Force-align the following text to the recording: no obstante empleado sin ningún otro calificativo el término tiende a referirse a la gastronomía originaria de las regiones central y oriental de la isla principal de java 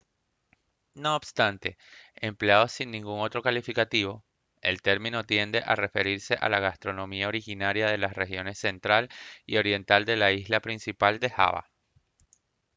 no 0.95 1.15
obstante 1.15 1.77
empleado 2.15 2.67
sin 2.67 2.89
ningún 2.89 3.19
otro 3.19 3.43
calificativo 3.43 4.23
el 4.63 4.81
término 4.81 5.25
tiende 5.25 5.61
a 5.63 5.75
referirse 5.75 6.33
a 6.41 6.49
la 6.49 6.59
gastronomía 6.59 7.27
originaria 7.27 7.85
de 7.87 7.99
las 7.99 8.15
regiones 8.15 8.57
central 8.57 9.09
y 9.45 9.57
oriental 9.57 10.05
de 10.05 10.17
la 10.17 10.31
isla 10.31 10.59
principal 10.59 11.19
de 11.19 11.29
java 11.29 11.69